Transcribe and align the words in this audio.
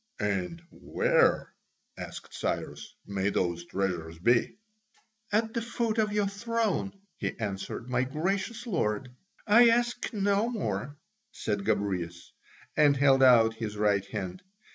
"And 0.19 0.63
where," 0.71 1.53
asked 1.95 2.33
Cyrus, 2.33 2.95
"may 3.05 3.29
those 3.29 3.65
treasures 3.65 4.17
be?" 4.17 4.57
"At 5.31 5.53
the 5.53 5.61
foot 5.61 5.99
of 5.99 6.11
your 6.11 6.25
throne," 6.27 6.99
he 7.17 7.37
answered, 7.37 7.87
"my 7.87 8.03
gracious 8.05 8.65
lord." 8.65 9.09
"I 9.45 9.69
ask 9.69 10.11
no 10.11 10.49
more," 10.49 10.97
said 11.31 11.65
Gobryas, 11.65 12.31
and 12.75 12.97
held 12.97 13.21
out 13.21 13.53
his 13.53 13.77
right 13.77 14.03
hand. 14.07 14.41